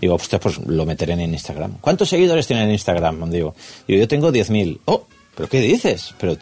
[0.00, 1.78] Digo, hostia, pues lo meteré en Instagram.
[1.80, 3.30] ¿Cuántos seguidores tienen en Instagram?
[3.30, 3.54] Digo,
[3.88, 4.78] digo yo tengo 10.000.
[4.84, 6.14] Oh, ¿pero qué dices?
[6.18, 6.36] Pero,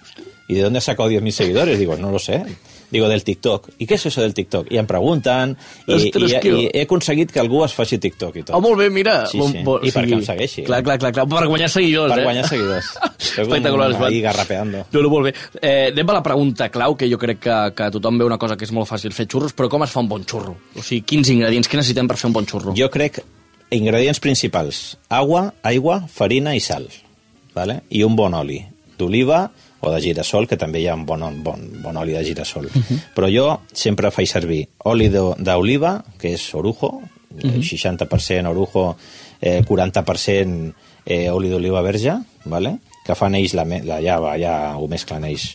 [0.48, 1.78] ¿Y de dónde has sacado 10.000 seguidores?
[1.78, 2.42] Digo, no lo sé.
[2.90, 3.68] Digo, del TikTok.
[3.78, 4.70] ¿Y qué es eso del TikTok?
[4.72, 5.50] I em pregunten,
[5.86, 8.54] i, Ostres, i, que- i he aconseguit que algú es faci TikTok i tot.
[8.56, 9.26] Oh, molt bé, mira.
[9.26, 9.58] Sí, Bon- sí.
[9.62, 10.62] bon- I perquè em segueixi.
[10.64, 11.26] Clar, clar, clar, clar.
[11.28, 12.24] Per guanyar seguidors, Per eh?
[12.24, 12.88] guanyar seguidors.
[13.36, 14.04] Espectacular, Joan.
[14.12, 14.86] ahí garrapeando.
[14.90, 15.34] No, no, molt bé.
[15.60, 18.56] Eh, anem a la pregunta clau, que jo crec que, que tothom ve una cosa
[18.56, 20.56] que és molt fàcil fer xurros, però com es fa un bon xurro?
[20.74, 22.72] O sigui, quins ingredients que necessitem per fer un bon xurro?
[22.74, 23.20] Jo crec
[23.70, 24.96] ingredients principals.
[25.10, 26.88] Agua, aigua, farina i sal.
[27.54, 27.82] Vale?
[27.90, 28.62] I un bon oli.
[28.98, 32.66] D'oliva o de girassol, que també hi ha un bon, bon, bon oli de girassol.
[32.66, 32.98] Uh -huh.
[33.14, 37.62] Però jo sempre faig servir oli d'oliva, que és orujo, uh -huh.
[37.62, 38.96] 60% orujo,
[39.40, 40.74] eh, 40%
[41.06, 42.78] eh, oli d'oliva verge, vale?
[43.08, 45.54] que fan ells, la, la llava, ja ho mesclen ells.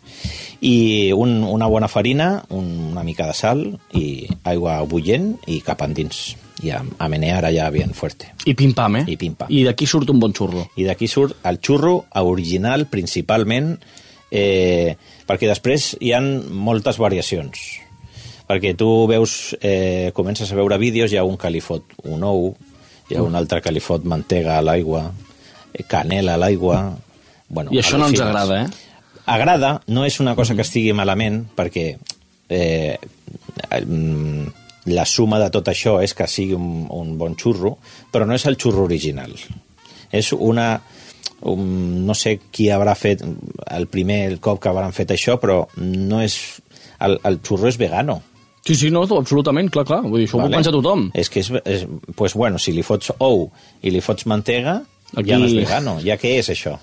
[0.65, 3.61] I un, una bona farina, un, una mica de sal
[3.93, 6.33] i aigua bullent i cap endins.
[6.63, 8.31] I a, a menear allà bien fuerte.
[8.49, 9.03] I pim-pam, eh?
[9.05, 9.51] I pim-pam.
[9.53, 10.65] I d'aquí surt un bon xurro.
[10.79, 13.75] I d'aquí surt el xurro original principalment
[14.33, 14.95] eh,
[15.29, 17.61] perquè després hi han moltes variacions
[18.47, 22.23] perquè tu veus, eh, comences a veure vídeos, hi ha un que li fot un
[22.27, 22.51] ou,
[23.09, 25.07] hi ha un altre que li fot mantega a l'aigua,
[25.71, 26.83] eh, canela a l'aigua...
[27.53, 28.91] Bueno, I això no ens agrada, eh?
[29.29, 31.85] Agrada, no és una cosa que estigui malament, perquè
[32.49, 32.97] eh,
[33.79, 34.47] mm,
[34.91, 37.77] la suma de tot això és que sigui un, un bon xurro,
[38.11, 39.31] però no és el xurro original.
[40.11, 40.75] És una...
[41.51, 46.21] Un, no sé qui haurà fet el primer cop que hauran fet això, però no
[46.23, 46.37] és...
[47.03, 48.21] El, el xurro és vegano.
[48.63, 49.97] Sí, sí, no, absolutament, clar, clar.
[50.05, 50.53] Vull dir, això vale.
[50.53, 51.09] ho pensa tothom.
[51.19, 51.83] És que és, és...
[52.15, 53.49] Pues bueno, si li fots ou
[53.83, 54.77] i li fots mantega,
[55.17, 55.97] Aquí- ja no és vegano.
[56.05, 56.77] Ja què és això?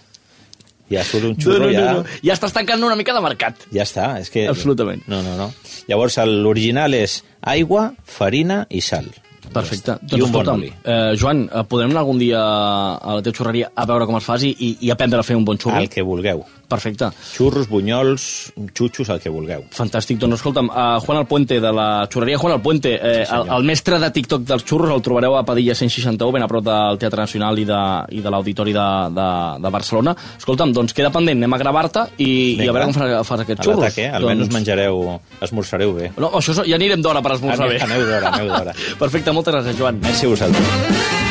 [0.90, 2.03] Ja surt un xurro, ja...
[2.27, 3.64] Ja estàs tancant una mica de mercat.
[3.73, 4.44] Ja està, és que...
[4.51, 5.07] Absolutament.
[5.09, 5.49] No, no, no.
[5.88, 9.07] Llavors, el- l'original és aigua, farina i sal.
[9.53, 9.99] Perfecte.
[10.11, 10.73] I un bon escolta'm, oli.
[10.85, 14.27] Eh, Joan, eh, podrem anar algun dia a la teva xurreria a veure com es
[14.27, 15.81] fas i, i, aprendre a fer un bon xurro?
[15.83, 16.45] El que vulgueu.
[16.70, 17.09] Perfecte.
[17.35, 19.64] Xurros, bunyols, xutxos, el que vulgueu.
[19.74, 20.20] Fantàstic.
[20.22, 23.98] Doncs escolta'm, uh, Juan Alpuente, de la xurreria Juan Alpuente, eh, Sí, el, el mestre
[23.98, 27.59] de TikTok dels xurros, el trobareu a Padilla 161, ben a prop del Teatre Nacional
[27.59, 27.80] i de,
[28.14, 28.87] i de l'Auditori de,
[29.18, 29.28] de,
[29.66, 30.14] de Barcelona.
[30.38, 32.30] Escolta'm, doncs queda pendent, anem a gravar-te i,
[32.62, 33.83] i a veure com fas, fas aquests A xurros.
[33.83, 34.11] l'atac, eh?
[34.20, 35.02] Almenys menjareu,
[35.42, 36.12] esmorzareu bé.
[36.22, 37.83] No, això ja anirem d'hora per esmorzar Ane- bé.
[37.88, 38.76] aneu d'hora, aneu d'hora.
[39.02, 39.98] Perfecte, moltes gràcies, Joan.
[40.06, 41.30] Merci a vosaltres.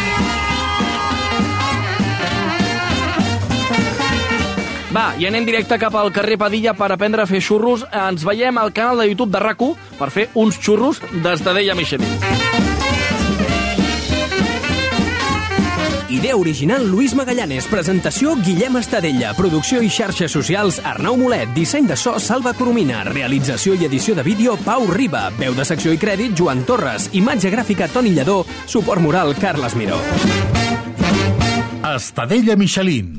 [4.99, 7.85] Va, i anem directe cap al carrer Padilla per aprendre a fer xurros.
[7.95, 9.61] Ens veiem al canal de YouTube de rac
[9.95, 12.09] per fer uns xurros d'Estadella Michelin.
[16.09, 21.95] Idea original Luis Magallanes, presentació Guillem Estadella, producció i xarxes socials Arnau Molet, disseny de
[21.95, 26.35] so Salva Coromina, realització i edició de vídeo Pau Riba, veu de secció i crèdit
[26.35, 30.01] Joan Torres, imatge gràfica Toni Lledó, suport moral Carles Miró.
[31.95, 33.15] Estadella Michelin.